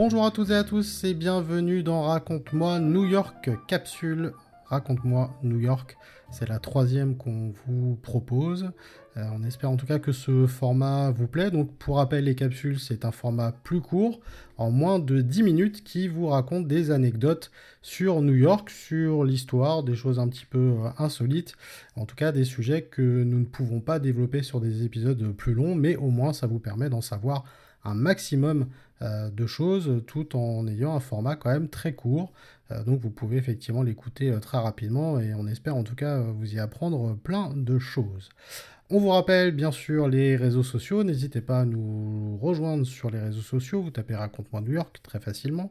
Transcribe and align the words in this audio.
Bonjour 0.00 0.24
à 0.24 0.30
toutes 0.30 0.50
et 0.50 0.54
à 0.54 0.62
tous 0.62 1.02
et 1.02 1.12
bienvenue 1.12 1.82
dans 1.82 2.02
Raconte-moi 2.02 2.78
New 2.78 3.04
York 3.04 3.50
Capsule. 3.66 4.32
Raconte-moi 4.66 5.36
New 5.42 5.58
York, 5.58 5.98
c'est 6.30 6.48
la 6.48 6.60
troisième 6.60 7.16
qu'on 7.16 7.52
vous 7.66 7.96
propose. 7.96 8.70
Euh, 9.16 9.24
on 9.34 9.42
espère 9.42 9.70
en 9.70 9.76
tout 9.76 9.86
cas 9.86 9.98
que 9.98 10.12
ce 10.12 10.46
format 10.46 11.10
vous 11.10 11.26
plaît. 11.26 11.50
Donc 11.50 11.74
pour 11.78 11.96
rappel, 11.96 12.26
les 12.26 12.36
capsules, 12.36 12.78
c'est 12.78 13.04
un 13.04 13.10
format 13.10 13.50
plus 13.50 13.80
court, 13.80 14.20
en 14.56 14.70
moins 14.70 15.00
de 15.00 15.20
10 15.20 15.42
minutes, 15.42 15.82
qui 15.82 16.06
vous 16.06 16.28
raconte 16.28 16.68
des 16.68 16.92
anecdotes 16.92 17.50
sur 17.82 18.22
New 18.22 18.36
York, 18.36 18.70
sur 18.70 19.24
l'histoire, 19.24 19.82
des 19.82 19.96
choses 19.96 20.20
un 20.20 20.28
petit 20.28 20.46
peu 20.46 20.76
euh, 20.78 20.90
insolites, 20.98 21.56
en 21.96 22.06
tout 22.06 22.14
cas 22.14 22.30
des 22.30 22.44
sujets 22.44 22.82
que 22.82 23.02
nous 23.02 23.40
ne 23.40 23.46
pouvons 23.46 23.80
pas 23.80 23.98
développer 23.98 24.44
sur 24.44 24.60
des 24.60 24.84
épisodes 24.84 25.32
plus 25.32 25.54
longs, 25.54 25.74
mais 25.74 25.96
au 25.96 26.10
moins 26.10 26.32
ça 26.32 26.46
vous 26.46 26.60
permet 26.60 26.88
d'en 26.88 27.00
savoir 27.00 27.42
maximum 27.94 28.66
euh, 29.00 29.30
de 29.30 29.46
choses 29.46 30.02
tout 30.08 30.34
en 30.34 30.66
ayant 30.66 30.96
un 30.96 31.00
format 31.00 31.36
quand 31.36 31.50
même 31.50 31.68
très 31.68 31.92
court. 31.92 32.32
Euh, 32.72 32.82
donc 32.82 33.00
vous 33.00 33.10
pouvez 33.10 33.36
effectivement 33.36 33.84
l'écouter 33.84 34.30
euh, 34.30 34.40
très 34.40 34.58
rapidement 34.58 35.20
et 35.20 35.34
on 35.34 35.46
espère 35.46 35.76
en 35.76 35.84
tout 35.84 35.94
cas 35.94 36.18
vous 36.18 36.54
y 36.54 36.58
apprendre 36.58 37.16
plein 37.16 37.52
de 37.54 37.78
choses. 37.78 38.28
On 38.90 38.98
vous 38.98 39.10
rappelle 39.10 39.52
bien 39.52 39.70
sûr 39.70 40.08
les 40.08 40.34
réseaux 40.34 40.62
sociaux, 40.64 41.04
n'hésitez 41.04 41.42
pas 41.42 41.60
à 41.60 41.64
nous 41.66 42.38
rejoindre 42.38 42.86
sur 42.86 43.10
les 43.10 43.20
réseaux 43.20 43.42
sociaux, 43.42 43.82
vous 43.82 43.90
tapez 43.90 44.14
Raconte-moi 44.14 44.62
New 44.62 44.72
York 44.72 44.98
très 45.02 45.20
facilement. 45.20 45.70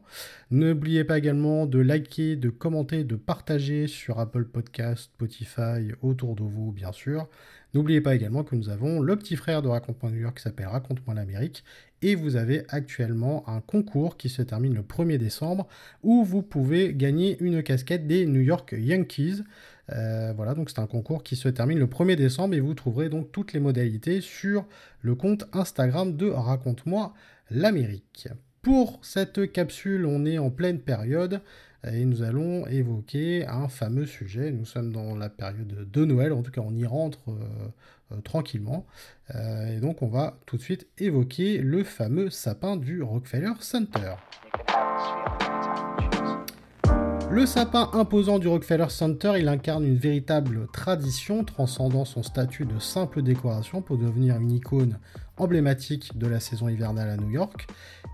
N'oubliez 0.52 1.02
pas 1.04 1.18
également 1.18 1.66
de 1.66 1.80
liker, 1.80 2.36
de 2.36 2.48
commenter, 2.48 3.02
de 3.04 3.16
partager 3.16 3.88
sur 3.88 4.20
Apple 4.20 4.44
Podcast, 4.44 5.10
Spotify, 5.14 5.92
autour 6.00 6.36
de 6.36 6.44
vous 6.44 6.70
bien 6.72 6.92
sûr. 6.92 7.28
N'oubliez 7.74 8.00
pas 8.00 8.14
également 8.14 8.44
que 8.44 8.56
nous 8.56 8.70
avons 8.70 9.00
le 9.00 9.14
petit 9.16 9.36
frère 9.36 9.60
de 9.60 9.68
Raconte-moi 9.68 10.10
New 10.10 10.20
York 10.20 10.38
qui 10.38 10.42
s'appelle 10.42 10.68
Raconte-moi 10.68 11.14
l'Amérique 11.14 11.64
et 12.00 12.14
vous 12.14 12.36
avez 12.36 12.64
actuellement 12.68 13.46
un 13.48 13.60
concours 13.60 14.16
qui 14.16 14.30
se 14.30 14.40
termine 14.40 14.74
le 14.74 14.82
1er 14.82 15.18
décembre 15.18 15.68
où 16.02 16.24
vous 16.24 16.42
pouvez 16.42 16.94
gagner 16.94 17.36
une 17.40 17.62
casquette 17.62 18.06
des 18.06 18.24
New 18.24 18.40
York 18.40 18.74
Yankees. 18.78 19.42
Euh, 19.90 20.32
voilà, 20.34 20.54
donc 20.54 20.70
c'est 20.70 20.78
un 20.78 20.86
concours 20.86 21.22
qui 21.22 21.36
se 21.36 21.48
termine 21.48 21.78
le 21.78 21.86
1er 21.86 22.16
décembre 22.16 22.54
et 22.54 22.60
vous 22.60 22.74
trouverez 22.74 23.10
donc 23.10 23.32
toutes 23.32 23.52
les 23.52 23.60
modalités 23.60 24.22
sur 24.22 24.66
le 25.02 25.14
compte 25.14 25.44
Instagram 25.52 26.16
de 26.16 26.30
Raconte-moi 26.30 27.12
l'Amérique. 27.50 28.28
Pour 28.68 28.98
cette 29.00 29.50
capsule, 29.50 30.04
on 30.04 30.26
est 30.26 30.36
en 30.36 30.50
pleine 30.50 30.78
période 30.78 31.40
et 31.90 32.04
nous 32.04 32.20
allons 32.20 32.66
évoquer 32.66 33.46
un 33.46 33.66
fameux 33.66 34.04
sujet. 34.04 34.50
Nous 34.50 34.66
sommes 34.66 34.92
dans 34.92 35.16
la 35.16 35.30
période 35.30 35.90
de 35.90 36.04
Noël, 36.04 36.34
en 36.34 36.42
tout 36.42 36.50
cas 36.50 36.60
on 36.62 36.74
y 36.76 36.84
rentre 36.84 37.20
euh, 37.28 37.32
euh, 38.12 38.20
tranquillement. 38.20 38.84
Euh, 39.34 39.74
et 39.74 39.80
donc 39.80 40.02
on 40.02 40.08
va 40.08 40.38
tout 40.44 40.58
de 40.58 40.60
suite 40.60 40.86
évoquer 40.98 41.62
le 41.62 41.82
fameux 41.82 42.28
sapin 42.28 42.76
du 42.76 43.02
Rockefeller 43.02 43.54
Center. 43.60 44.16
Le 47.30 47.46
sapin 47.46 47.88
imposant 47.94 48.38
du 48.38 48.48
Rockefeller 48.48 48.90
Center, 48.90 49.32
il 49.38 49.48
incarne 49.48 49.84
une 49.84 49.96
véritable 49.96 50.66
tradition 50.74 51.42
transcendant 51.42 52.04
son 52.04 52.22
statut 52.22 52.66
de 52.66 52.78
simple 52.78 53.22
décoration 53.22 53.80
pour 53.80 53.96
devenir 53.96 54.36
une 54.36 54.52
icône 54.52 54.98
emblématique 55.38 56.18
de 56.18 56.26
la 56.26 56.40
saison 56.40 56.68
hivernale 56.68 57.08
à 57.08 57.16
New 57.16 57.30
York. 57.30 57.66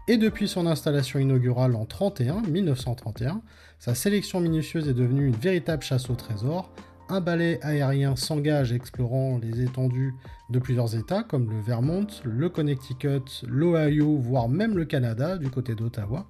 Et 0.06 0.18
depuis 0.18 0.48
son 0.48 0.66
installation 0.66 1.18
inaugurale 1.18 1.74
en 1.74 1.86
31, 1.86 2.42
1931, 2.42 3.40
sa 3.78 3.94
sélection 3.94 4.38
minutieuse 4.38 4.86
est 4.86 4.94
devenue 4.94 5.26
une 5.28 5.36
véritable 5.36 5.82
chasse 5.82 6.10
au 6.10 6.14
trésor, 6.14 6.70
un 7.08 7.20
ballet 7.20 7.58
aérien 7.62 8.16
s'engage 8.16 8.72
explorant 8.72 9.38
les 9.38 9.62
étendues 9.62 10.14
de 10.50 10.58
plusieurs 10.58 10.94
États 10.96 11.22
comme 11.22 11.50
le 11.50 11.60
Vermont, 11.60 12.06
le 12.22 12.48
Connecticut, 12.48 13.44
l'Ohio, 13.46 14.16
voire 14.16 14.48
même 14.48 14.76
le 14.76 14.84
Canada 14.84 15.36
du 15.36 15.50
côté 15.50 15.74
d'Ottawa. 15.74 16.26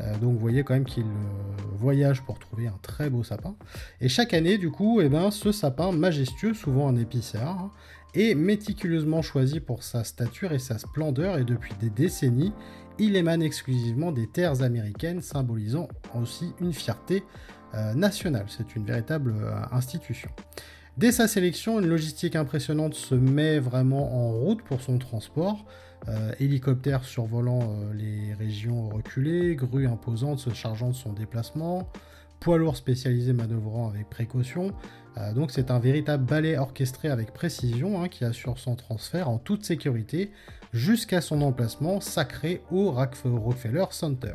Euh, 0.00 0.12
donc 0.18 0.34
vous 0.34 0.38
voyez 0.38 0.64
quand 0.64 0.74
même 0.74 0.84
qu'il 0.84 1.04
euh, 1.04 1.76
voyage 1.78 2.22
pour 2.22 2.38
trouver 2.38 2.66
un 2.66 2.78
très 2.82 3.08
beau 3.08 3.22
sapin. 3.22 3.54
Et 4.00 4.08
chaque 4.08 4.34
année, 4.34 4.58
du 4.58 4.70
coup, 4.70 5.00
eh 5.00 5.08
ben, 5.08 5.30
ce 5.30 5.52
sapin 5.52 5.92
majestueux, 5.92 6.54
souvent 6.54 6.88
un 6.88 6.96
épicéa, 6.96 7.48
hein, 7.48 7.70
est 8.18 8.34
méticuleusement 8.34 9.22
choisi 9.22 9.60
pour 9.60 9.82
sa 9.82 10.04
stature 10.04 10.52
et 10.52 10.58
sa 10.58 10.78
splendeur, 10.78 11.38
et 11.38 11.44
depuis 11.44 11.74
des 11.80 11.90
décennies, 11.90 12.52
il 12.98 13.16
émane 13.16 13.42
exclusivement 13.42 14.12
des 14.12 14.26
terres 14.26 14.62
américaines, 14.62 15.22
symbolisant 15.22 15.88
aussi 16.20 16.52
une 16.60 16.72
fierté 16.72 17.22
euh, 17.74 17.94
nationale. 17.94 18.46
C'est 18.48 18.74
une 18.74 18.84
véritable 18.84 19.34
euh, 19.40 19.54
institution. 19.70 20.30
Dès 20.96 21.12
sa 21.12 21.28
sélection, 21.28 21.78
une 21.78 21.86
logistique 21.86 22.34
impressionnante 22.34 22.94
se 22.94 23.14
met 23.14 23.60
vraiment 23.60 24.14
en 24.14 24.32
route 24.32 24.62
pour 24.62 24.80
son 24.80 24.98
transport. 24.98 25.64
Euh, 26.08 26.32
hélicoptères 26.40 27.04
survolant 27.04 27.76
les 27.94 28.34
régions 28.34 28.88
reculées, 28.88 29.54
grues 29.54 29.86
imposantes 29.86 30.40
se 30.40 30.50
chargeant 30.50 30.88
de 30.88 30.94
son 30.94 31.12
déplacement, 31.12 31.88
poids 32.40 32.58
lourds 32.58 32.76
spécialisés 32.76 33.32
manœuvrant 33.32 33.88
avec 33.88 34.08
précaution. 34.08 34.72
donc 35.34 35.50
c'est 35.50 35.70
un 35.70 35.78
véritable 35.78 36.24
ballet 36.24 36.56
orchestré 36.56 37.08
avec 37.08 37.32
précision 37.32 38.02
hein, 38.02 38.08
qui 38.08 38.24
assure 38.24 38.58
son 38.58 38.76
transfert 38.76 39.28
en 39.28 39.38
toute 39.38 39.64
sécurité 39.64 40.30
jusqu'à 40.72 41.20
son 41.20 41.42
emplacement 41.42 42.00
sacré 42.00 42.62
au 42.70 42.90
Rockefeller 42.90 43.86
Center. 43.90 44.34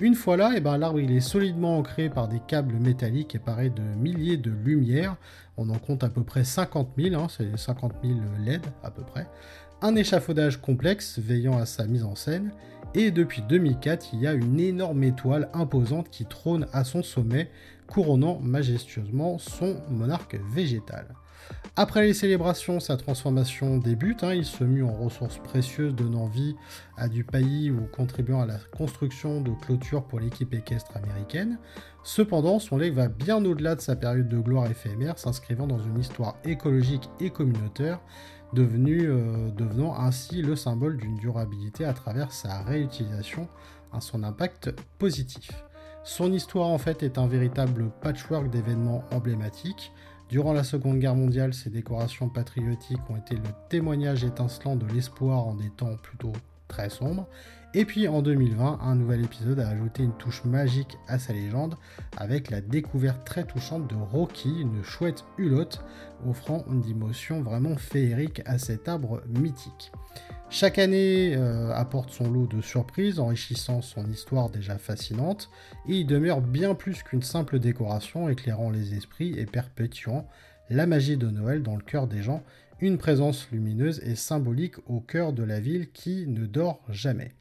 Une 0.00 0.14
fois 0.14 0.36
là, 0.36 0.52
eh 0.54 0.60
ben, 0.60 0.78
l'arbre 0.78 1.00
il 1.00 1.10
est 1.10 1.20
solidement 1.20 1.76
ancré 1.76 2.08
par 2.08 2.28
des 2.28 2.38
câbles 2.38 2.76
métalliques 2.76 3.34
et 3.34 3.40
paré 3.40 3.68
de 3.68 3.82
milliers 3.82 4.36
de 4.36 4.50
lumières. 4.50 5.16
On 5.56 5.68
en 5.70 5.78
compte 5.78 6.04
à 6.04 6.08
peu 6.08 6.22
près 6.22 6.44
50 6.44 6.90
000, 6.96 7.20
hein, 7.20 7.26
c'est 7.28 7.56
50 7.58 7.94
000 8.04 8.14
LED 8.44 8.64
à 8.84 8.92
peu 8.92 9.02
près. 9.02 9.26
Un 9.82 9.96
échafaudage 9.96 10.60
complexe 10.60 11.18
veillant 11.18 11.58
à 11.58 11.66
sa 11.66 11.84
mise 11.86 12.04
en 12.04 12.14
scène. 12.14 12.52
Et 12.94 13.10
depuis 13.10 13.42
2004, 13.42 14.08
il 14.14 14.20
y 14.20 14.26
a 14.26 14.32
une 14.32 14.58
énorme 14.58 15.04
étoile 15.04 15.50
imposante 15.52 16.08
qui 16.08 16.24
trône 16.24 16.66
à 16.72 16.84
son 16.84 17.02
sommet, 17.02 17.50
couronnant 17.88 18.38
majestueusement 18.40 19.38
son 19.38 19.76
monarque 19.90 20.38
végétal. 20.52 21.14
Après 21.76 22.02
les 22.02 22.14
célébrations, 22.14 22.80
sa 22.80 22.96
transformation 22.96 23.78
débute. 23.78 24.24
Hein. 24.24 24.34
il 24.34 24.44
se 24.44 24.64
mue 24.64 24.82
en 24.82 24.92
ressources 24.92 25.38
précieuses, 25.38 25.94
donnant 25.94 26.26
vie 26.26 26.56
à 26.96 27.08
du 27.08 27.24
pays 27.24 27.70
ou 27.70 27.86
contribuant 27.86 28.40
à 28.40 28.46
la 28.46 28.58
construction 28.76 29.40
de 29.40 29.52
clôtures 29.52 30.04
pour 30.04 30.20
l'équipe 30.20 30.52
équestre 30.52 30.96
américaine. 30.96 31.58
Cependant, 32.02 32.58
son 32.58 32.78
legs 32.78 32.94
va 32.94 33.08
bien 33.08 33.44
au-delà 33.44 33.76
de 33.76 33.80
sa 33.80 33.96
période 33.96 34.28
de 34.28 34.38
gloire 34.38 34.70
éphémère, 34.70 35.18
s'inscrivant 35.18 35.66
dans 35.66 35.78
une 35.78 35.98
histoire 35.98 36.36
écologique 36.44 37.08
et 37.20 37.30
communautaire, 37.30 38.00
euh, 38.56 39.50
devenant 39.50 39.98
ainsi 39.98 40.42
le 40.42 40.56
symbole 40.56 40.96
d'une 40.96 41.16
durabilité 41.16 41.84
à 41.84 41.92
travers 41.92 42.32
sa 42.32 42.62
réutilisation 42.62 43.48
à 43.92 44.00
son 44.00 44.22
impact 44.24 44.74
positif. 44.98 45.67
Son 46.08 46.32
histoire 46.32 46.68
en 46.68 46.78
fait 46.78 47.02
est 47.02 47.18
un 47.18 47.26
véritable 47.26 47.90
patchwork 48.00 48.48
d'événements 48.48 49.04
emblématiques, 49.12 49.92
Durant 50.30 50.52
la 50.52 50.62
Seconde 50.62 50.98
Guerre 50.98 51.14
mondiale, 51.14 51.54
ces 51.54 51.70
décorations 51.70 52.28
patriotiques 52.28 53.00
ont 53.08 53.16
été 53.16 53.34
le 53.34 53.48
témoignage 53.70 54.24
étincelant 54.24 54.76
de 54.76 54.86
l'espoir 54.86 55.46
en 55.46 55.54
des 55.54 55.70
temps 55.70 55.96
plutôt 56.02 56.32
très 56.68 56.90
sombres. 56.90 57.26
Et 57.74 57.84
puis 57.84 58.08
en 58.08 58.22
2020, 58.22 58.78
un 58.80 58.94
nouvel 58.94 59.24
épisode 59.24 59.60
a 59.60 59.68
ajouté 59.68 60.02
une 60.02 60.16
touche 60.16 60.44
magique 60.44 60.96
à 61.06 61.18
sa 61.18 61.34
légende 61.34 61.74
avec 62.16 62.50
la 62.50 62.62
découverte 62.62 63.26
très 63.26 63.44
touchante 63.44 63.88
de 63.90 63.94
Rocky, 63.94 64.62
une 64.62 64.82
chouette 64.82 65.24
hulotte, 65.36 65.84
offrant 66.26 66.64
une 66.70 66.80
dimension 66.80 67.42
vraiment 67.42 67.76
féerique 67.76 68.40
à 68.46 68.58
cet 68.58 68.88
arbre 68.88 69.22
mythique. 69.28 69.92
Chaque 70.50 70.78
année 70.78 71.34
euh, 71.36 71.70
apporte 71.74 72.08
son 72.08 72.30
lot 72.30 72.46
de 72.46 72.62
surprises, 72.62 73.20
enrichissant 73.20 73.82
son 73.82 74.08
histoire 74.08 74.48
déjà 74.48 74.78
fascinante, 74.78 75.50
et 75.86 75.96
il 75.96 76.06
demeure 76.06 76.40
bien 76.40 76.74
plus 76.74 77.02
qu'une 77.02 77.22
simple 77.22 77.58
décoration 77.58 78.30
éclairant 78.30 78.70
les 78.70 78.94
esprits 78.94 79.38
et 79.38 79.44
perpétuant 79.44 80.26
la 80.70 80.86
magie 80.86 81.18
de 81.18 81.28
Noël 81.28 81.62
dans 81.62 81.76
le 81.76 81.82
cœur 81.82 82.06
des 82.06 82.22
gens, 82.22 82.42
une 82.80 82.98
présence 82.98 83.48
lumineuse 83.50 84.00
et 84.04 84.14
symbolique 84.14 84.76
au 84.86 85.00
cœur 85.00 85.32
de 85.32 85.42
la 85.42 85.60
ville 85.60 85.90
qui 85.90 86.26
ne 86.26 86.46
dort 86.46 86.82
jamais. 86.88 87.32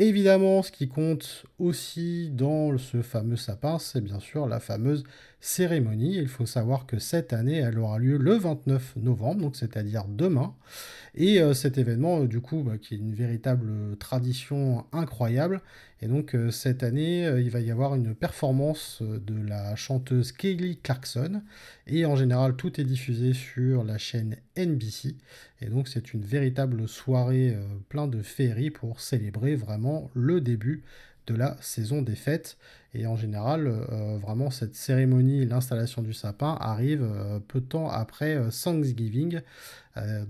Évidemment, 0.00 0.62
ce 0.62 0.70
qui 0.70 0.86
compte 0.86 1.44
aussi 1.58 2.30
dans 2.30 2.78
ce 2.78 3.02
fameux 3.02 3.34
sapin, 3.34 3.80
c'est 3.80 4.00
bien 4.00 4.20
sûr 4.20 4.46
la 4.46 4.60
fameuse 4.60 5.02
cérémonie. 5.40 6.16
Il 6.18 6.28
faut 6.28 6.46
savoir 6.46 6.86
que 6.86 7.00
cette 7.00 7.32
année, 7.32 7.56
elle 7.56 7.80
aura 7.80 7.98
lieu 7.98 8.16
le 8.16 8.34
29 8.34 8.94
novembre, 8.94 9.50
c'est-à-dire 9.54 10.04
demain. 10.06 10.54
Et 11.16 11.40
euh, 11.40 11.52
cet 11.52 11.78
événement, 11.78 12.20
euh, 12.20 12.28
du 12.28 12.40
coup, 12.40 12.62
bah, 12.62 12.78
qui 12.78 12.94
est 12.94 12.98
une 12.98 13.12
véritable 13.12 13.96
tradition 13.98 14.86
incroyable, 14.92 15.62
Et 16.00 16.06
donc 16.06 16.36
cette 16.50 16.84
année, 16.84 17.24
il 17.40 17.50
va 17.50 17.60
y 17.60 17.72
avoir 17.72 17.96
une 17.96 18.14
performance 18.14 19.02
de 19.02 19.34
la 19.48 19.74
chanteuse 19.74 20.30
Kelly 20.30 20.76
Clarkson. 20.76 21.42
Et 21.88 22.06
en 22.06 22.14
général, 22.14 22.54
tout 22.54 22.80
est 22.80 22.84
diffusé 22.84 23.32
sur 23.32 23.82
la 23.82 23.98
chaîne 23.98 24.36
NBC. 24.56 25.16
Et 25.60 25.66
donc 25.66 25.88
c'est 25.88 26.14
une 26.14 26.22
véritable 26.22 26.86
soirée 26.86 27.56
plein 27.88 28.06
de 28.06 28.22
féeries 28.22 28.70
pour 28.70 29.00
célébrer 29.00 29.56
vraiment 29.56 30.08
le 30.14 30.40
début 30.40 30.84
de 31.28 31.34
la 31.34 31.56
saison 31.60 32.02
des 32.02 32.16
fêtes. 32.16 32.56
Et 32.94 33.06
en 33.06 33.16
général, 33.16 33.66
euh, 33.66 34.18
vraiment, 34.18 34.50
cette 34.50 34.74
cérémonie, 34.74 35.44
l'installation 35.44 36.02
du 36.02 36.12
sapin 36.12 36.56
arrive 36.60 37.02
euh, 37.02 37.38
peu 37.38 37.60
de 37.60 37.66
temps 37.66 37.90
après 37.90 38.34
euh, 38.34 38.48
Thanksgiving, 38.50 39.40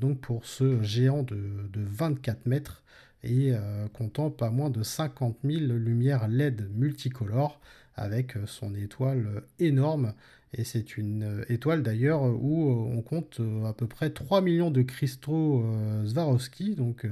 donc 0.01 0.23
pour 0.23 0.47
ce 0.47 0.83
géant 0.83 1.23
de 1.23 1.69
24 1.75 2.47
mètres 2.47 2.83
et 3.25 3.53
comptant 3.93 4.31
pas 4.31 4.51
moins 4.51 4.71
de 4.71 4.83
50 4.83 5.39
000 5.45 5.61
lumières 5.73 6.29
LED 6.29 6.69
multicolores 6.75 7.61
avec 7.97 8.35
son 8.47 8.75
étoile 8.75 9.43
énorme 9.59 10.15
et 10.55 10.65
c'est 10.65 10.97
une 10.97 11.25
euh, 11.25 11.45
étoile 11.49 11.83
d'ailleurs 11.83 12.23
où 12.23 12.71
euh, 12.71 12.97
on 12.97 13.03
compte 13.03 13.39
euh, 13.41 13.67
à 13.67 13.75
peu 13.75 13.87
près 13.87 14.11
3 14.11 14.41
millions 14.41 14.71
de 14.71 14.83
cristaux 14.83 15.65
Swarovski. 16.07 16.75
Donc 16.75 17.07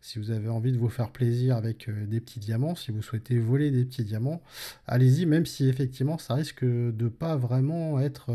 si 0.00 0.18
vous 0.18 0.30
avez 0.30 0.48
envie 0.48 0.72
de 0.72 0.78
vous 0.78 0.88
faire 0.88 1.10
plaisir 1.10 1.56
avec 1.56 1.88
des 1.90 2.20
petits 2.20 2.40
diamants, 2.40 2.74
si 2.74 2.90
vous 2.90 3.02
souhaitez 3.02 3.38
voler 3.38 3.70
des 3.70 3.84
petits 3.84 4.04
diamants, 4.04 4.42
allez-y, 4.86 5.26
même 5.26 5.46
si 5.46 5.68
effectivement 5.68 6.18
ça 6.18 6.34
risque 6.34 6.64
de 6.64 7.08
pas 7.08 7.36
vraiment 7.36 8.00
être 8.00 8.30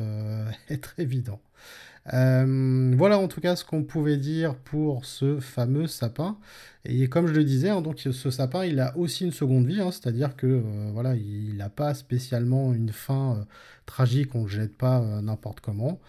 évident. 0.97 1.41
Euh, 2.13 2.93
voilà 2.95 3.19
en 3.19 3.27
tout 3.27 3.41
cas 3.41 3.55
ce 3.55 3.65
qu'on 3.65 3.83
pouvait 3.83 4.17
dire 4.17 4.55
pour 4.55 5.05
ce 5.05 5.39
fameux 5.39 5.87
sapin. 5.87 6.37
Et 6.85 7.07
comme 7.09 7.27
je 7.27 7.33
le 7.33 7.43
disais, 7.43 7.69
hein, 7.69 7.81
donc 7.81 7.99
ce 7.99 8.31
sapin, 8.31 8.63
il 8.63 8.79
a 8.79 8.95
aussi 8.97 9.25
une 9.25 9.33
seconde 9.33 9.65
vie, 9.67 9.81
hein, 9.81 9.91
c'est-à-dire 9.91 10.37
que 10.37 10.47
euh, 10.47 10.89
voilà, 10.93 11.15
il 11.15 11.57
n'a 11.57 11.69
pas 11.69 11.93
spécialement 11.93 12.73
une 12.73 12.91
fin 12.93 13.35
euh, 13.35 13.43
tragique, 13.85 14.35
on 14.35 14.39
ne 14.39 14.43
le 14.45 14.49
jette 14.49 14.77
pas 14.77 15.01
n'importe 15.21 15.59
comment. 15.59 15.99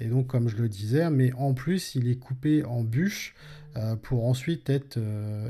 et 0.00 0.06
donc 0.06 0.26
comme 0.28 0.48
je 0.48 0.56
le 0.56 0.68
disais, 0.68 1.10
mais 1.10 1.32
en 1.34 1.54
plus 1.54 1.94
il 1.94 2.08
est 2.08 2.16
coupé 2.16 2.64
en 2.64 2.82
bûches 2.84 3.34
pour 4.02 4.26
ensuite 4.26 4.70
être 4.70 4.98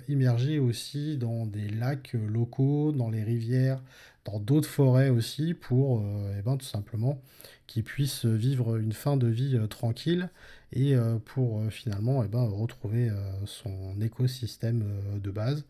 immergé 0.08 0.58
aussi 0.58 1.16
dans 1.16 1.46
des 1.46 1.68
lacs 1.68 2.14
locaux, 2.14 2.92
dans 2.92 3.10
les 3.10 3.22
rivières, 3.22 3.80
dans 4.24 4.40
d'autres 4.40 4.68
forêts 4.68 5.10
aussi, 5.10 5.54
pour 5.54 6.04
eh 6.36 6.42
ben, 6.42 6.56
tout 6.56 6.66
simplement 6.66 7.20
qui 7.66 7.82
puisse 7.82 8.24
vivre 8.24 8.76
une 8.76 8.92
fin 8.92 9.16
de 9.16 9.26
vie 9.26 9.56
euh, 9.56 9.66
tranquille 9.66 10.30
et 10.72 10.94
euh, 10.94 11.18
pour 11.24 11.60
euh, 11.60 11.70
finalement 11.70 12.22
eh 12.24 12.28
ben, 12.28 12.42
retrouver 12.42 13.10
son 13.44 14.00
écosystème 14.00 14.84
de 15.20 15.30
base. 15.30 15.64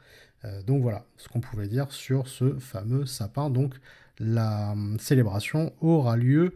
donc 0.67 0.83
voilà 0.83 1.05
ce 1.17 1.29
qu'on 1.29 1.41
pouvait 1.41 1.69
dire 1.69 1.91
sur 1.93 2.29
ce 2.29 2.59
fameux 2.59 3.07
sapin. 3.07 3.51
Donc 3.51 3.75
la 4.19 4.75
célébration 4.99 5.73
aura 5.81 6.17
lieu 6.17 6.55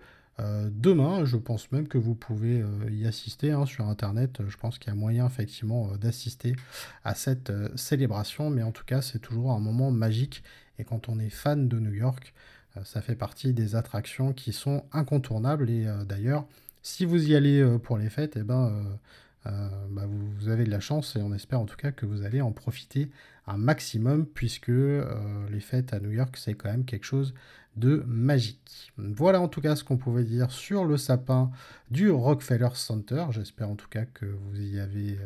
demain. 0.71 1.25
Je 1.25 1.37
pense 1.37 1.71
même 1.73 1.89
que 1.89 1.99
vous 1.99 2.15
pouvez 2.15 2.65
y 2.91 3.07
assister 3.07 3.53
hein, 3.53 3.67
sur 3.67 3.87
Internet. 3.87 4.43
Je 4.49 4.57
pense 4.57 4.79
qu'il 4.79 4.89
y 4.89 4.93
a 4.93 4.99
moyen 4.99 5.27
effectivement 5.27 5.97
d'assister 5.97 6.57
à 7.05 7.15
cette 7.15 7.53
célébration. 7.77 8.51
Mais 8.51 8.63
en 8.63 8.73
tout 8.73 8.85
cas, 8.85 9.03
c'est 9.03 9.19
toujours 9.19 9.53
un 9.53 9.61
moment 9.61 9.91
magique. 9.91 10.43
Et 10.79 10.85
quand 10.85 11.09
on 11.09 11.19
est 11.19 11.31
fan 11.31 11.69
de 11.69 11.79
New 11.79 11.93
York, 11.93 12.33
euh, 12.77 12.85
ça 12.85 13.01
fait 13.01 13.15
partie 13.15 13.53
des 13.53 13.77
attractions 13.77 14.33
qui 14.33 14.53
sont 14.53 14.85
incontournables. 14.93 15.71
Et 15.71 15.87
euh, 15.87 16.05
d'ailleurs, 16.05 16.47
si 16.83 17.05
vous 17.05 17.29
y 17.29 17.35
allez 17.35 17.61
euh, 17.61 17.79
pour 17.79 17.99
les 17.99 18.09
fêtes, 18.09 18.37
eh 18.37 18.43
ben, 18.43 18.99
bah, 19.45 20.07
vous, 20.07 20.49
avez 20.49 20.65
de 20.65 20.71
la 20.71 20.81
chance 20.81 21.17
et 21.17 21.23
on 21.23 21.33
espère 21.33 21.61
en 21.61 21.65
tout 21.65 21.77
cas 21.77 21.93
que 21.93 22.05
vous 22.05 22.23
allez 22.25 22.41
en 22.43 22.53
profiter 22.53 23.11
un 23.47 23.57
maximum 23.57 24.27
puisque 24.27 24.69
les 24.69 25.61
fêtes 25.61 25.95
à 25.95 26.01
New 26.01 26.11
York, 26.11 26.37
c'est 26.37 26.53
quand 26.53 26.71
même 26.71 26.85
quelque 26.85 27.07
chose 27.07 27.35
de 27.77 28.05
magique. 28.07 28.93
Voilà 28.97 29.41
en 29.41 29.49
tout 29.49 29.61
cas 29.61 29.77
ce 29.77 29.85
qu'on 29.85 29.97
pouvait 29.97 30.25
dire 30.25 30.51
sur 30.51 30.85
le 30.85 30.97
sapin 30.97 31.51
du 31.91 32.11
Rockefeller 32.11 32.71
Center. 32.75 33.27
J'espère 33.31 33.71
en 33.71 33.77
tout 33.77 33.89
cas 33.89 34.05
que 34.05 34.27
vous 34.27 34.61
y 34.61 34.79
avez 34.81 35.19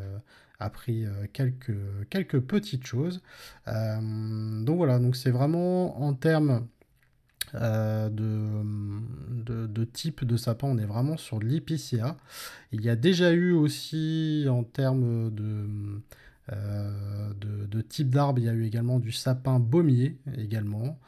appris 0.61 1.05
quelques, 1.32 1.76
quelques 2.11 2.41
petites 2.41 2.87
choses. 2.87 3.23
donc 3.67 4.76
voilà, 4.76 4.99
donc 4.99 5.17
c'est 5.17 5.31
vraiment 5.31 6.00
en 6.00 6.14
termes 6.14 6.67
euh, 7.55 8.08
de, 8.11 9.85
type 9.85 10.25
de 10.25 10.37
sapin, 10.37 10.67
on 10.69 10.79
est 10.79 10.87
vraiment 10.87 11.17
sur 11.17 11.38
l'épicéa. 11.38 12.17
Il 12.73 12.82
y 12.82 12.88
a 12.88 12.96
déjà 12.96 13.32
eu 13.32 13.52
aussi 13.52 14.46
en 14.49 14.64
termes 14.64 15.32
de, 15.32 15.67
euh, 16.52 17.32
de, 17.41 17.81
type 17.81 18.11
d'arbre, 18.11 18.38
il 18.38 18.44
y 18.46 18.49
a 18.49 18.52
eu 18.52 18.64
également 18.64 18.99
du 18.99 19.12
sapin 19.12 19.58
baumier 19.58 20.19
également. 20.37 20.99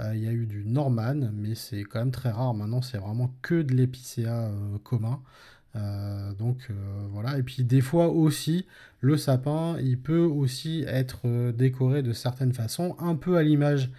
Euh, 0.00 0.14
il 0.14 0.22
y 0.22 0.28
a 0.28 0.32
eu 0.32 0.46
du 0.46 0.64
Norman, 0.64 1.30
mais 1.32 1.54
c'est 1.54 1.84
quand 1.84 2.00
même 2.00 2.10
très 2.10 2.30
rare. 2.30 2.54
Maintenant, 2.54 2.82
c'est 2.82 2.98
vraiment 2.98 3.34
que 3.42 3.62
de 3.62 3.74
l'épicéa 3.74 4.50
commun. 4.82 5.20
donc 6.38 6.70
voilà, 7.10 7.38
et 7.38 7.42
puis 7.42 7.64
des 7.64 7.80
fois 7.80 8.08
aussi, 8.08 8.66
le 9.00 9.16
sapin, 9.16 9.76
il 9.80 9.98
peut 9.98 10.24
aussi 10.24 10.84
être 10.86 11.50
décoré 11.52 12.02
de 12.02 12.12
certaines 12.12 12.52
façons, 12.52 12.96
un 12.98 13.16
peu 13.16 13.36
à 13.36 13.42
l'image 13.42 13.90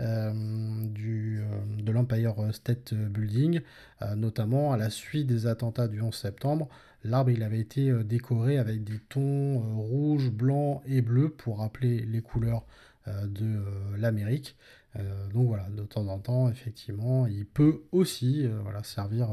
euh, 0.00 0.32
euh, 0.34 1.42
de 1.78 1.92
l'Empire 1.92 2.34
State 2.52 2.94
Building, 2.94 3.60
euh, 4.02 4.14
notamment 4.16 4.72
à 4.72 4.76
la 4.76 4.90
suite 4.90 5.26
des 5.28 5.46
attentats 5.46 5.86
du 5.86 6.00
11 6.00 6.14
septembre. 6.14 6.68
L'arbre 7.04 7.30
il 7.30 7.42
avait 7.42 7.60
été 7.60 7.92
décoré 8.04 8.58
avec 8.58 8.82
des 8.84 8.98
tons 8.98 9.60
rouge, 9.76 10.30
blanc 10.30 10.82
et 10.86 11.02
bleu 11.02 11.28
pour 11.30 11.58
rappeler 11.58 12.00
les 12.00 12.22
couleurs 12.22 12.64
de 13.06 13.62
l'Amérique. 13.98 14.56
donc 15.34 15.48
voilà, 15.48 15.68
de 15.68 15.82
temps 15.82 16.08
en 16.08 16.18
temps, 16.18 16.48
effectivement, 16.48 17.26
il 17.26 17.44
peut 17.44 17.82
aussi 17.92 18.46
voilà, 18.62 18.82
servir 18.82 19.28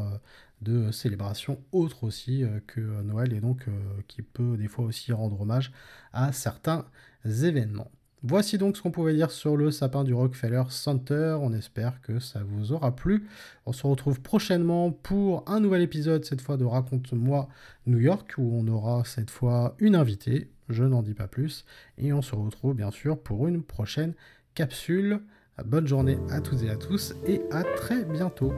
de 0.62 0.92
célébration 0.92 1.64
autre 1.72 2.04
aussi 2.04 2.44
que 2.68 2.82
Noël 3.02 3.34
et 3.34 3.40
donc 3.40 3.66
qui 4.08 4.22
peut 4.22 4.58
des 4.58 4.68
fois 4.68 4.86
aussi 4.86 5.14
rendre 5.14 5.40
hommage 5.40 5.72
à 6.12 6.34
certains 6.34 6.86
événements. 7.26 7.92
Voici 8.24 8.60
donc 8.60 8.78
ce 8.78 8.84
qu'on 8.84 8.92
pouvait 8.92 9.16
dire 9.16 9.32
sur 9.32 9.58
le 9.58 9.72
sapin 9.72 10.04
du 10.04 10.14
Rockefeller 10.14 10.64
Center. 10.70 11.38
On 11.42 11.54
espère 11.54 12.02
que 12.02 12.20
ça 12.20 12.42
vous 12.46 12.72
aura 12.72 12.96
plu. 12.96 13.28
On 13.66 13.74
se 13.74 13.88
retrouve 13.88 14.22
prochainement 14.22 14.92
pour 14.92 15.44
un 15.48 15.60
nouvel 15.60 15.82
épisode, 15.82 16.24
cette 16.24 16.42
fois 16.42 16.56
de 16.58 16.66
Raconte-moi 16.66 17.50
New 17.88 17.98
York, 17.98 18.36
où 18.38 18.52
on 18.54 18.68
aura 18.68 19.04
cette 19.06 19.32
fois 19.32 19.76
une 19.80 19.96
invitée. 19.96 20.52
Je 20.70 20.84
n'en 20.84 21.02
dis 21.02 21.16
pas 21.16 21.28
plus. 21.28 21.66
Et 21.98 22.14
on 22.14 22.22
se 22.22 22.36
retrouve 22.36 22.76
bien 22.76 22.92
sûr 22.92 23.18
pour 23.18 23.48
une 23.48 23.64
prochaine 23.64 24.14
capsule. 24.54 25.22
Bonne 25.66 25.88
journée 25.88 26.20
à 26.30 26.42
toutes 26.42 26.62
et 26.62 26.70
à 26.70 26.76
tous 26.76 27.16
et 27.26 27.42
à 27.52 27.64
très 27.64 28.06
bientôt. 28.06 28.54